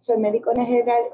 [0.00, 0.52] Soy médico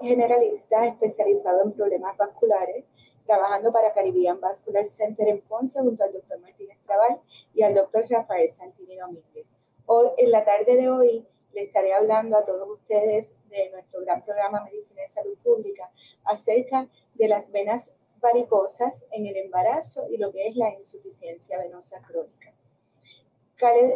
[0.00, 2.84] generalista especializado en problemas vasculares
[3.27, 7.20] trabajando para Caribbean Vascular Center en Ponce junto al doctor Martínez Cabal
[7.54, 9.46] y al doctor Rafael Santini Domínguez.
[9.87, 14.24] Hoy, en la tarde de hoy, le estaré hablando a todos ustedes de nuestro gran
[14.24, 15.90] programa Medicina y Salud Pública
[16.24, 17.90] acerca de las venas
[18.20, 22.52] varicosas en el embarazo y lo que es la insuficiencia venosa crónica.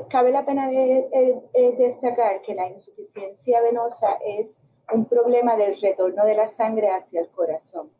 [0.08, 1.42] Cabe, la pena de,
[1.76, 4.60] destacar que la insuficiencia venosa es
[4.92, 7.90] un problema del retorno de la sangre hacia el corazón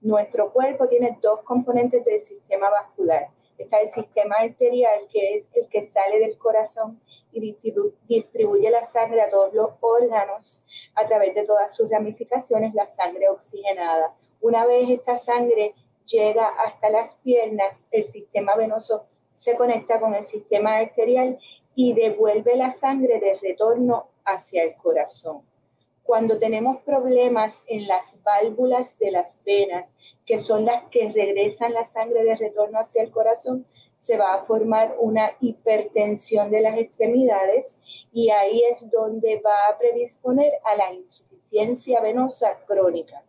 [0.00, 3.28] nuestro cuerpo tiene dos componentes del sistema vascular.
[3.58, 7.00] Está el sistema arterial, que es el que sale del corazón
[7.32, 7.56] y
[8.06, 10.62] distribuye la sangre a todos los órganos
[10.94, 14.14] a través de todas sus ramificaciones, la sangre oxigenada.
[14.40, 15.74] Una vez esta sangre
[16.06, 21.38] llega hasta las piernas, el sistema venoso se conecta con el sistema arterial
[21.74, 25.42] y devuelve la sangre de retorno hacia el corazón.
[26.06, 29.92] Cuando tenemos problemas en las válvulas de las venas,
[30.24, 33.66] que son las que regresan la sangre de retorno hacia el corazón,
[33.98, 37.76] se va a formar una hipertensión de las extremidades
[38.12, 43.24] y ahí es donde va a predisponer a la insuficiencia venosa crónica.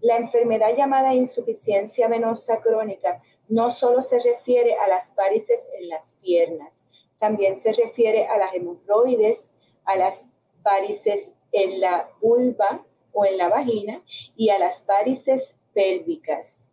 [0.00, 6.10] La enfermedad llamada insuficiencia venosa crónica no solo se refiere a las varices en las
[6.22, 6.72] piernas,
[7.18, 9.38] también se refiere a las hemorroides,
[9.84, 10.24] a las
[10.62, 14.02] varices en la vulva o en la vagina
[14.36, 16.64] y a las varices pélvicas.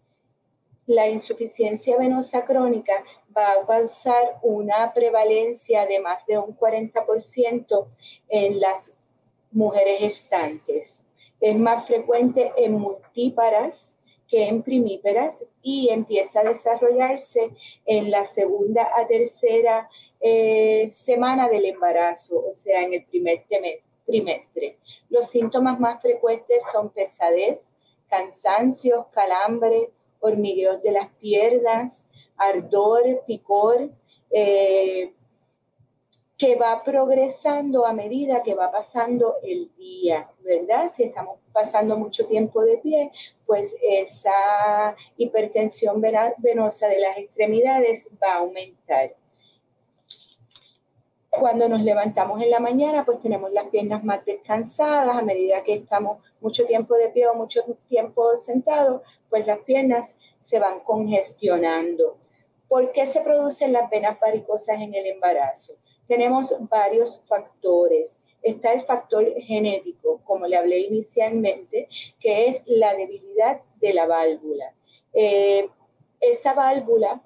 [0.85, 2.93] La insuficiencia venosa crónica
[3.35, 7.87] va a causar una prevalencia de más de un 40%
[8.27, 8.91] en las
[9.51, 10.99] mujeres gestantes.
[11.39, 13.93] Es más frecuente en multíparas
[14.27, 17.51] que en primíperas y empieza a desarrollarse
[17.85, 19.87] en la segunda a tercera
[20.19, 23.92] eh, semana del embarazo, o sea, en el primer trimestre.
[25.09, 27.59] Los síntomas más frecuentes son pesadez,
[28.07, 32.03] cansancio, calambre, hormigueos de las piernas,
[32.37, 33.89] ardor, picor,
[34.31, 35.13] eh,
[36.37, 40.91] que va progresando a medida que va pasando el día, ¿verdad?
[40.95, 43.11] Si estamos pasando mucho tiempo de pie,
[43.45, 49.15] pues esa hipertensión venosa de las extremidades va a aumentar.
[51.43, 55.17] Cuando nos levantamos en la mañana, pues tenemos las piernas más descansadas.
[55.17, 60.15] A medida que estamos mucho tiempo de pie o mucho tiempo sentado, pues las piernas
[60.41, 62.15] se van congestionando.
[62.69, 65.73] ¿Por qué se producen las venas varicosas en el embarazo?
[66.07, 68.21] Tenemos varios factores.
[68.41, 71.89] Está el factor genético, como le hablé inicialmente,
[72.21, 74.73] que es la debilidad de la válvula.
[75.11, 75.67] Eh,
[76.21, 77.21] esa válvula,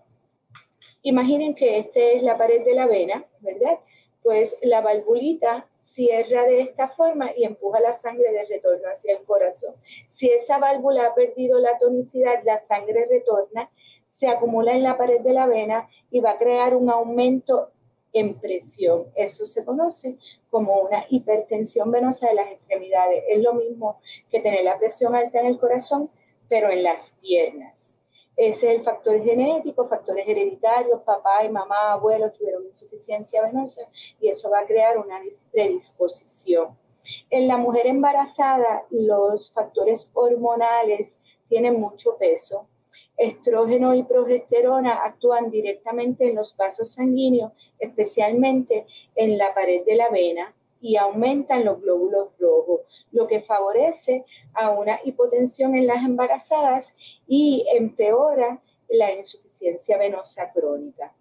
[1.03, 3.77] imaginen que esta es la pared de la vena, ¿verdad?
[4.27, 9.23] Pues la valvulita cierra de esta forma y empuja la sangre de retorno hacia el
[9.23, 9.73] corazón.
[10.09, 13.69] Si esa válvula ha perdido la tonicidad, la sangre retorna,
[14.09, 17.71] se acumula en la pared de la vena y va a crear un aumento
[18.11, 19.05] en presión.
[19.15, 20.17] Eso se conoce
[20.49, 23.23] como una hipertensión venosa de las extremidades.
[23.29, 26.09] Es lo mismo que tener la presión alta en el corazón,
[26.49, 27.96] pero en las piernas.
[28.37, 33.81] Es el factor genético, factores hereditarios, papá y mamá, abuelos tuvieron insuficiencia venosa
[34.21, 35.19] y eso va a crear una
[35.51, 36.77] predisposición.
[37.31, 41.17] En la mujer embarazada, los factores hormonales
[41.49, 42.67] tienen mucho peso.
[43.17, 50.09] Estrógeno y progesterona actúan directamente en los vasos sanguíneos, especialmente en la pared de la
[50.09, 56.93] vena y aumentan los glóbulos rojos, lo que favorece a una hipotensión en las embarazadas
[57.27, 61.13] y empeora la insuficiencia venosa crónica.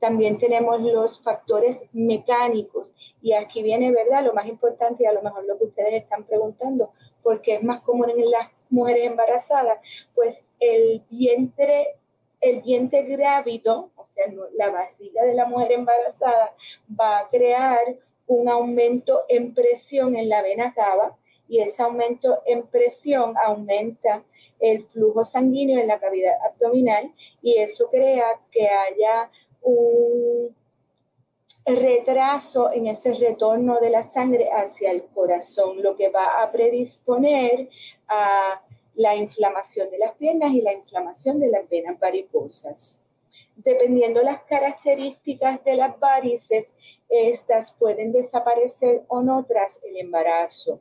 [0.00, 4.24] También tenemos los factores mecánicos y aquí viene, ¿verdad?
[4.24, 6.90] Lo más importante y a lo mejor lo que ustedes están preguntando,
[7.22, 9.78] porque es más común en las mujeres embarazadas,
[10.14, 11.94] pues el vientre,
[12.40, 14.24] el vientre grávido, o sea,
[14.56, 16.52] la barriga de la mujer embarazada,
[16.98, 17.78] va a crear
[18.26, 21.16] un aumento en presión en la vena cava
[21.48, 24.22] y ese aumento en presión aumenta
[24.60, 29.30] el flujo sanguíneo en la cavidad abdominal y eso crea que haya
[29.60, 30.54] un
[31.64, 37.68] retraso en ese retorno de la sangre hacia el corazón, lo que va a predisponer
[38.08, 38.62] a
[38.94, 42.98] la inflamación de las piernas y la inflamación de las venas varicosas.
[43.64, 46.66] Dependiendo las características de las varices,
[47.08, 50.80] estas pueden desaparecer o no tras el embarazo.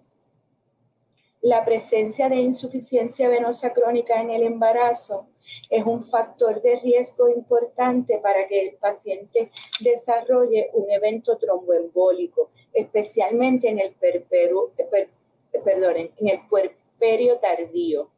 [1.41, 5.27] La presencia de insuficiencia venosa crónica en el embarazo
[5.69, 13.69] es un factor de riesgo importante para que el paciente desarrolle un evento tromboembólico, especialmente
[13.69, 18.09] en el, perperu, en el puerperio tardío.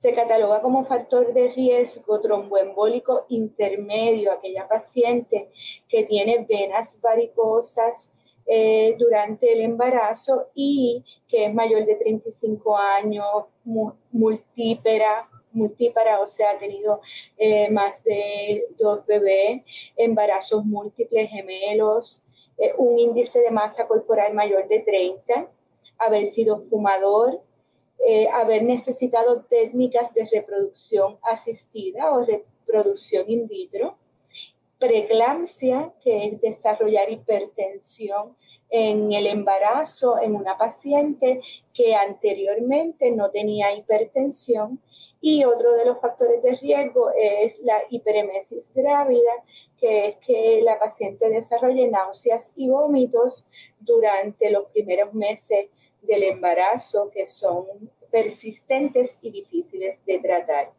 [0.00, 4.32] Se cataloga como factor de riesgo tromboembólico intermedio.
[4.32, 5.50] Aquella paciente
[5.90, 8.10] que tiene venas varicosas
[8.46, 13.26] eh, durante el embarazo y que es mayor de 35 años,
[14.10, 17.02] multípera, multípara, o sea, ha tenido
[17.36, 19.62] eh, más de dos bebés,
[19.96, 22.22] embarazos múltiples, gemelos,
[22.56, 25.46] eh, un índice de masa corporal mayor de 30,
[25.98, 27.42] haber sido fumador,
[28.32, 33.96] haber necesitado técnicas de reproducción asistida o reproducción in vitro,
[34.78, 38.36] preeclampsia, que es desarrollar hipertensión
[38.70, 41.40] en el embarazo en una paciente
[41.74, 44.80] que anteriormente no tenía hipertensión.
[45.20, 49.32] Y otro de los factores de riesgo es la hiperemesis grávida,
[49.78, 53.44] que es que la paciente desarrolle náuseas y vómitos
[53.80, 55.68] durante los primeros meses
[56.02, 57.66] del embarazo, que son
[58.10, 60.72] persistentes y difíciles de tratar.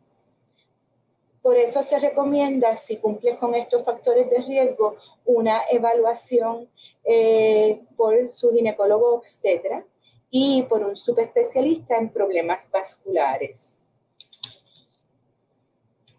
[1.42, 6.70] Por eso se recomienda, si cumple con estos factores de riesgo, una evaluación
[7.04, 9.84] eh, por su ginecólogo obstetra
[10.30, 13.78] y por un subespecialista en problemas vasculares.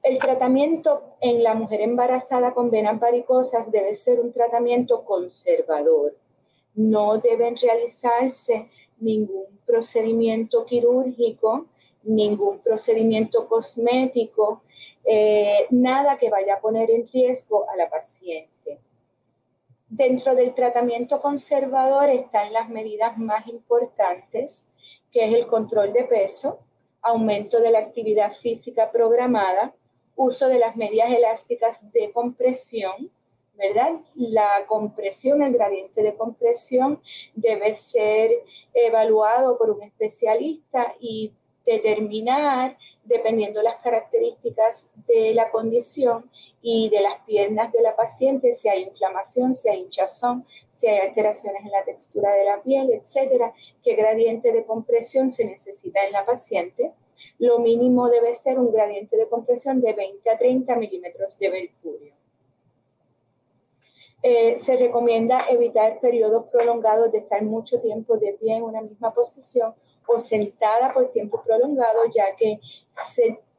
[0.02, 6.16] El tratamiento en la mujer embarazada con venas varicosas debe ser un tratamiento conservador.
[6.74, 11.66] No deben realizarse ningún procedimiento quirúrgico,
[12.04, 14.62] ningún procedimiento cosmético,
[15.04, 18.78] eh, nada que vaya a poner en riesgo a la paciente.
[19.88, 24.64] Dentro del tratamiento conservador están las medidas más importantes,
[25.10, 26.60] que es el control de peso,
[27.02, 29.74] aumento de la actividad física programada,
[30.16, 33.10] uso de las medias elásticas de compresión,
[33.54, 34.00] ¿verdad?
[34.14, 37.00] La compresión, el gradiente de compresión
[37.34, 38.31] debe ser
[38.75, 41.32] evaluado por un especialista y
[41.64, 48.69] determinar, dependiendo las características de la condición y de las piernas de la paciente, si
[48.69, 53.52] hay inflamación, si hay hinchazón, si hay alteraciones en la textura de la piel, etcétera,
[53.82, 56.93] qué gradiente de compresión se necesita en la paciente.
[57.38, 62.21] Lo mínimo debe ser un gradiente de compresión de 20 a 30 milímetros de mercurio.
[64.22, 69.12] Eh, se recomienda evitar periodos prolongados de estar mucho tiempo de pie en una misma
[69.12, 69.74] posición
[70.06, 72.60] o sentada por tiempo prolongado, ya que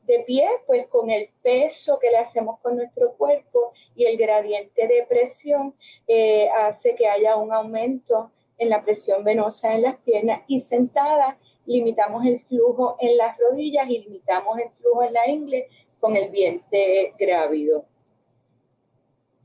[0.06, 4.88] de pie, pues con el peso que le hacemos con nuestro cuerpo y el gradiente
[4.88, 5.74] de presión
[6.08, 11.38] eh, hace que haya un aumento en la presión venosa en las piernas y sentada
[11.66, 15.68] limitamos el flujo en las rodillas y limitamos el flujo en la ingle
[16.00, 17.86] con el vientre grávido.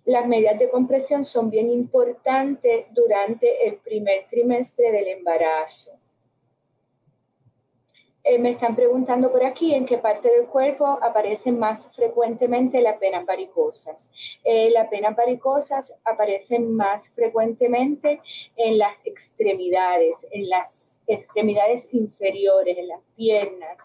[0.09, 5.91] Las medidas de compresión son bien importantes durante el primer trimestre del embarazo.
[8.25, 12.99] Eh, me están preguntando por aquí en qué parte del cuerpo aparecen más frecuentemente las
[12.99, 14.09] venas varicosas.
[14.45, 18.23] Eh, las venas varicosas aparecen más frecuentemente
[18.57, 23.77] en las extremidades, en las extremidades inferiores, en las piernas,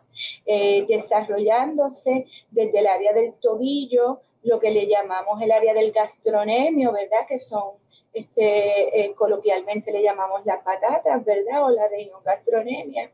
[0.45, 6.91] eh, desarrollándose desde el área del tobillo, lo que le llamamos el área del gastronemio,
[6.91, 7.25] ¿verdad?
[7.27, 7.75] Que son
[8.13, 11.65] este, coloquialmente le llamamos las patatas, ¿verdad?
[11.65, 13.12] O la de gastronemia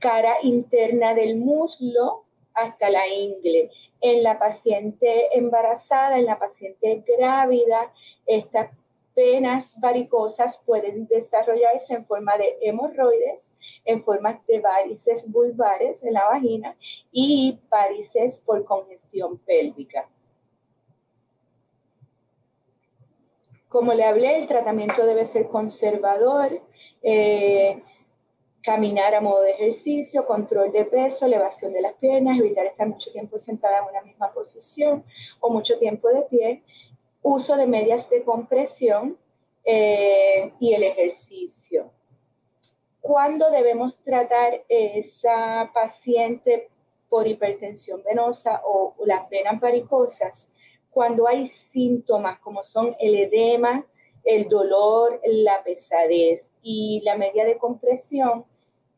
[0.00, 2.24] cara interna del muslo
[2.54, 3.70] hasta la ingle.
[4.00, 7.92] En la paciente embarazada, en la paciente grávida,
[8.26, 8.70] estas
[9.14, 13.49] venas varicosas pueden desarrollarse en forma de hemorroides,
[13.90, 16.76] en forma de varices vulvares en la vagina
[17.12, 20.08] y varices por congestión pélvica.
[23.68, 26.60] Como le hablé, el tratamiento debe ser conservador.
[27.02, 27.82] Eh,
[28.62, 33.10] caminar a modo de ejercicio, control de peso, elevación de las piernas, evitar estar mucho
[33.10, 35.02] tiempo sentada en una misma posición
[35.40, 36.62] o mucho tiempo de pie,
[37.22, 39.16] uso de medias de compresión
[39.64, 41.90] eh, y el ejercicio.
[43.00, 46.68] ¿Cuándo debemos tratar esa paciente
[47.08, 50.46] por hipertensión venosa o las venas varicosas?
[50.90, 53.86] Cuando hay síntomas como son el edema,
[54.22, 58.44] el dolor, la pesadez y la media de compresión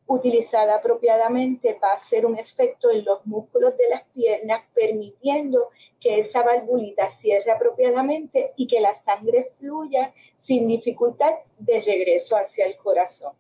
[0.06, 5.68] utilizada apropiadamente va a hacer un efecto en los músculos de las piernas, permitiendo
[6.00, 12.66] que esa valvulita cierre apropiadamente y que la sangre fluya sin dificultad de regreso hacia
[12.66, 13.32] el corazón.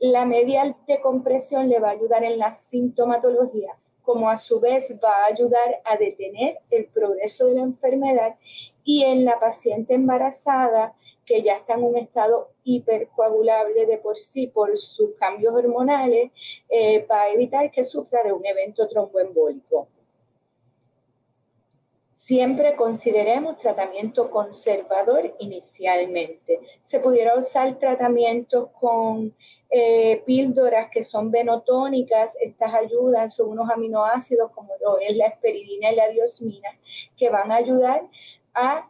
[0.00, 4.84] La media de compresión le va a ayudar en la sintomatología, como a su vez
[5.02, 8.36] va a ayudar a detener el progreso de la enfermedad
[8.84, 10.94] y en la paciente embarazada
[11.26, 16.30] que ya está en un estado hipercoagulable de por sí por sus cambios hormonales,
[16.68, 19.88] eh, para evitar que sufra de un evento tromboembólico.
[22.28, 26.60] Siempre consideremos tratamiento conservador inicialmente.
[26.84, 29.34] Se pudiera usar tratamientos con
[29.70, 35.90] eh, píldoras que son venotónicas, estas ayudan, son unos aminoácidos como lo es la esperidina
[35.90, 36.68] y la diosmina,
[37.16, 38.02] que van a ayudar
[38.52, 38.86] a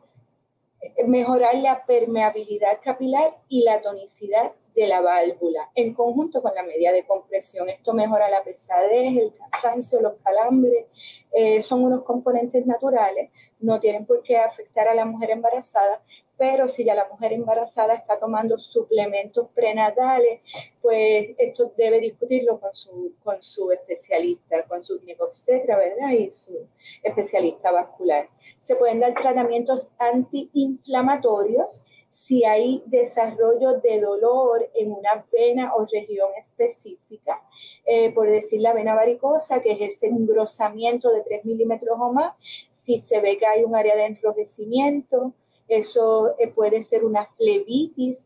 [1.06, 6.92] mejorar la permeabilidad capilar y la tonicidad de la válvula en conjunto con la media
[6.92, 7.68] de compresión.
[7.68, 10.86] Esto mejora la pesadez, el cansancio, los calambres.
[11.32, 13.30] Eh, son unos componentes naturales,
[13.60, 16.02] no tienen por qué afectar a la mujer embarazada,
[16.38, 20.40] pero si ya la mujer embarazada está tomando suplementos prenatales,
[20.80, 26.10] pues esto debe discutirlo con su, con su especialista, con su ginecobstetra, ¿verdad?
[26.12, 26.66] Y su
[27.02, 28.28] especialista vascular.
[28.60, 31.82] Se pueden dar tratamientos antiinflamatorios
[32.28, 37.40] si hay desarrollo de dolor en una vena o región específica,
[37.86, 42.34] eh, por decir la vena varicosa, que es ese engrosamiento de 3 milímetros o más,
[42.70, 45.32] si se ve que hay un área de enrojecimiento,
[45.68, 48.18] eso eh, puede ser una flebitis,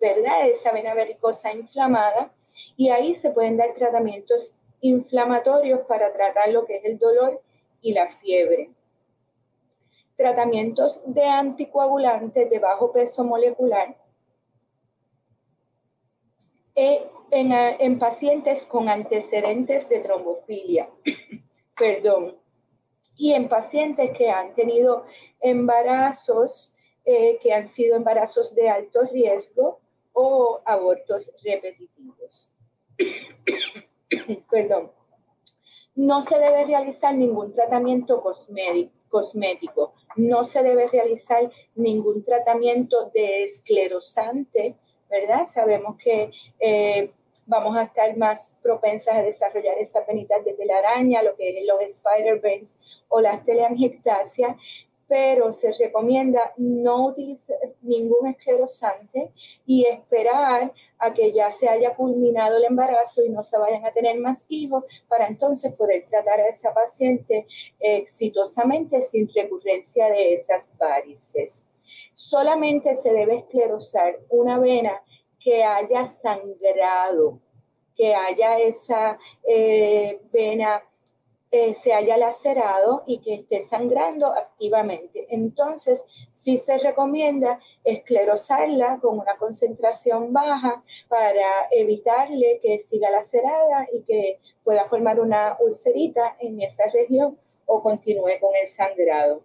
[0.00, 0.48] ¿verdad?
[0.48, 2.32] Esa vena varicosa inflamada,
[2.78, 7.42] y ahí se pueden dar tratamientos inflamatorios para tratar lo que es el dolor
[7.82, 8.70] y la fiebre
[10.22, 13.96] tratamientos de anticoagulantes de bajo peso molecular
[16.76, 20.88] eh, en, en pacientes con antecedentes de trombofilia.
[21.76, 22.36] Perdón.
[23.16, 25.04] Y en pacientes que han tenido
[25.40, 26.72] embarazos,
[27.04, 29.80] eh, que han sido embarazos de alto riesgo
[30.12, 32.48] o abortos repetitivos.
[34.50, 34.92] Perdón.
[35.96, 39.01] No se debe realizar ningún tratamiento cosmético
[40.16, 44.76] no se debe realizar ningún tratamiento de esclerosante,
[45.10, 45.46] ¿verdad?
[45.52, 47.12] Sabemos que eh,
[47.46, 51.80] vamos a estar más propensas a desarrollar esa penitas de telaraña, lo que es los
[51.82, 52.70] spider veins
[53.08, 54.56] o las teleangiectasias,
[55.08, 59.30] pero se recomienda no utilizar ningún esclerosante
[59.66, 63.92] y esperar a que ya se haya culminado el embarazo y no se vayan a
[63.92, 67.46] tener más hijos para entonces poder tratar a esa paciente
[67.80, 71.62] exitosamente sin recurrencia de esas varices.
[72.14, 75.02] Solamente se debe esclerosar una vena
[75.40, 77.40] que haya sangrado,
[77.96, 79.18] que haya esa
[79.48, 80.82] eh, vena
[81.54, 85.26] eh, se haya lacerado y que esté sangrando activamente.
[85.28, 86.00] Entonces,
[86.42, 94.38] sí se recomienda esclerosarla con una concentración baja para evitarle que siga lacerada y que
[94.64, 99.42] pueda formar una ulcerita en esa región o continúe con el sangrado.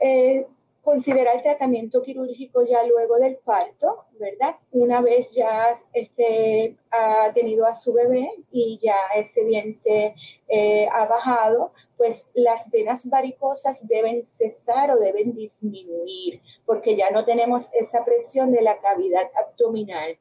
[0.00, 0.46] Eh,
[0.82, 4.56] considerar el tratamiento quirúrgico ya luego del parto, ¿verdad?
[4.72, 10.14] Una vez ya este, ha tenido a su bebé y ya ese diente
[10.48, 17.24] eh, ha bajado, pues las venas varicosas deben cesar o deben disminuir porque ya no
[17.24, 20.16] tenemos esa presión de la cavidad abdominal.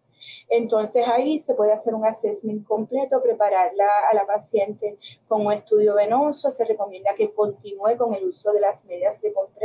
[0.50, 4.98] Entonces ahí se puede hacer un assessment completo, prepararla a la paciente
[5.28, 6.52] con un estudio venoso.
[6.52, 9.17] Se recomienda que continúe con el uso de las medias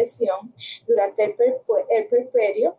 [0.02, 0.54] de compresión
[0.86, 2.76] durante el, perperio,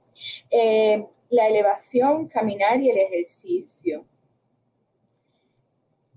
[0.49, 4.05] eh, la elevación, caminar y el ejercicio.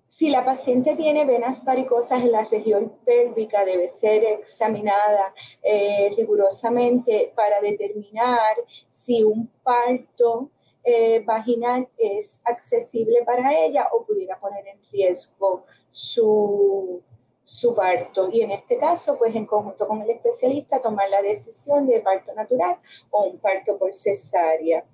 [0.08, 7.32] Si la paciente tiene venas varicosas en la región pélvica, debe ser examinada eh, rigurosamente
[7.36, 8.56] para determinar
[8.90, 10.50] si un parto
[10.82, 17.02] eh, vaginal es accesible para ella o pudiera poner en riesgo su,
[17.46, 18.28] su parto.
[18.28, 22.34] Y en este caso, pues en conjunto con el especialista, tomar la decisión de parto
[22.34, 22.76] natural
[23.10, 24.84] o un parto por cesárea.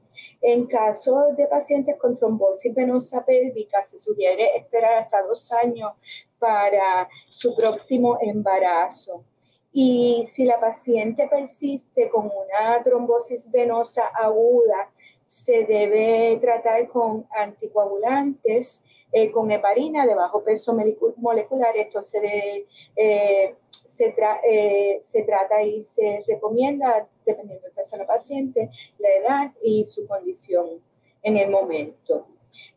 [0.43, 5.93] En caso de pacientes con trombosis venosa pélvica, se sugiere esperar hasta dos años
[6.39, 9.25] para su próximo embarazo.
[9.73, 14.91] Y si la paciente persiste con una trombosis venosa aguda,
[15.27, 18.79] se debe tratar con anticoagulantes,
[19.13, 20.75] eh, con heparina de bajo peso
[21.17, 21.77] molecular.
[21.77, 22.67] Esto se,
[22.97, 23.55] eh,
[23.97, 24.15] se,
[24.49, 29.87] eh, se, trata y se recomienda, dependiendo del caso de la paciente, la edad y
[29.87, 30.81] su condición
[31.23, 32.27] en el momento.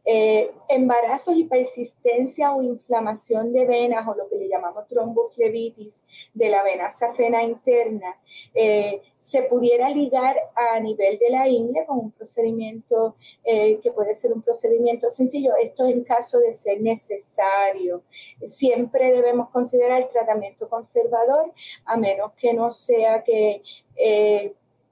[0.07, 5.95] Eh, embarazos y persistencia o inflamación de venas o lo que le llamamos tromboflebitis
[6.35, 8.15] de la vena safena interna
[8.53, 14.13] eh, se pudiera ligar a nivel de la ingle con un procedimiento eh, que puede
[14.13, 15.53] ser un procedimiento sencillo.
[15.59, 18.03] Esto en caso de ser necesario.
[18.47, 21.51] Siempre debemos considerar el tratamiento conservador
[21.85, 23.63] a menos que no sea que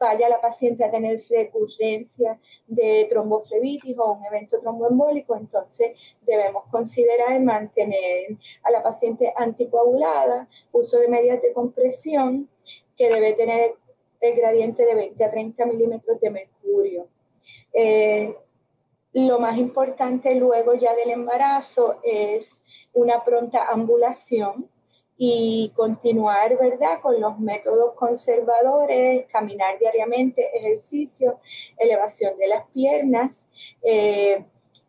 [0.04, 7.40] vaya la paciente a tener recurrencia de tromboflebitis o un evento tromboembólico, entonces debemos considerar
[7.40, 12.50] mantener a la paciente anticoagulada, uso de medidas de compresión,
[12.98, 13.76] que debe tener
[14.20, 17.08] el gradiente de 20 a 30 milímetros de mercurio.
[17.74, 18.36] Eh,
[19.14, 22.60] lo más importante luego ya del embarazo es
[22.94, 24.70] una pronta ambulación
[25.18, 31.40] y continuar, ¿verdad?, con los métodos conservadores, caminar diariamente, ejercicio,
[31.78, 33.46] elevación de las piernas
[33.84, 34.44] eh,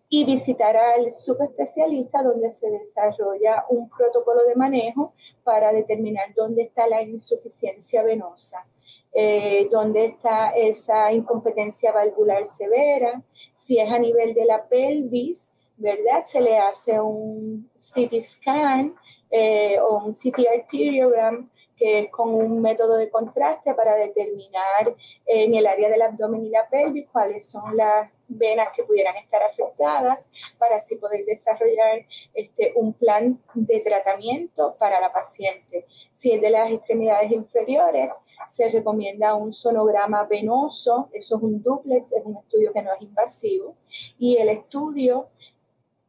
[0.09, 5.13] y visitar al subespecialista donde se desarrolla un protocolo de manejo
[5.43, 8.67] para determinar dónde está la insuficiencia venosa,
[9.13, 13.23] eh, dónde está esa incompetencia valvular severa,
[13.59, 16.25] si es a nivel de la pelvis, ¿verdad?
[16.27, 18.95] Se le hace un CT scan
[19.37, 24.95] eh, o un CT arteriogram, que es con un método de contraste para determinar
[25.27, 29.43] en el área del abdomen y la pelvis cuáles son las venas que pudieran estar
[29.43, 30.21] afectadas
[30.57, 35.87] para así poder desarrollar este, un plan de tratamiento para la paciente.
[36.13, 38.13] Si es de las extremidades inferiores,
[38.51, 43.03] se recomienda un sonograma venoso, eso es un duplex, es un estudio que no es
[43.03, 43.75] invasivo,
[44.17, 45.29] y el estudio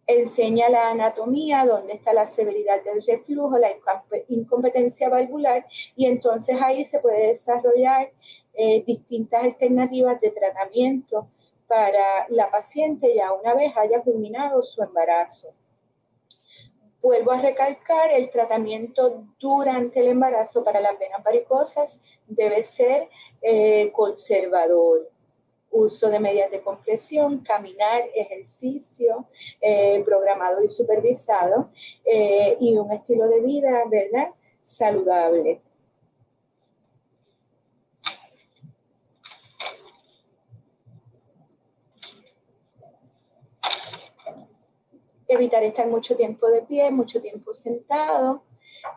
[0.08, 3.72] enseña la anatomía, dónde está la severidad del reflujo, la
[4.30, 8.12] incompetencia valvular, y entonces ahí se puede desarrollar
[8.54, 11.28] eh, distintas alternativas de tratamiento
[11.68, 15.50] para la paciente ya una vez haya culminado su embarazo.
[17.02, 23.10] Vuelvo a recalcar, el tratamiento durante el embarazo para las venas varicosas debe ser
[23.42, 25.10] eh, conservador
[25.72, 29.26] uso de medidas de compresión, caminar, ejercicio
[29.62, 31.70] eh, programado y supervisado
[32.06, 34.30] eh, y un estilo de vida, ¿verdad?
[34.64, 35.62] Saludable.
[45.28, 48.44] Evitar estar mucho tiempo de pie, mucho tiempo sentado,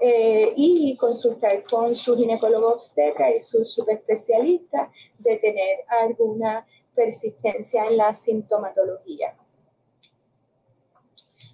[0.00, 7.96] eh, y consultar con su ginecólogo obstetra y su subespecialista de tener alguna persistencia en
[7.96, 9.34] la sintomatología.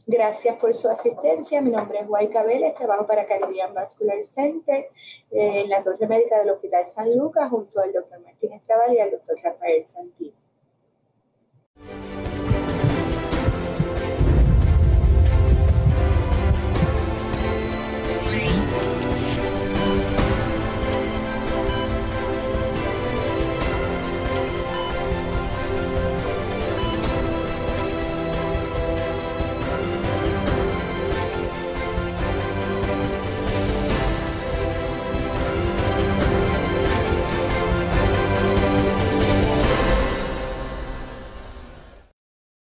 [0.06, 1.60] Gracias por su asistencia.
[1.62, 4.88] Mi nombre es Guay Vélez, trabajo para Caribbean Vascular Center
[5.30, 9.10] en la torre médica del Hospital San Lucas junto al doctor Martínez Trabal y al
[9.10, 10.23] doctor Rafael Santini.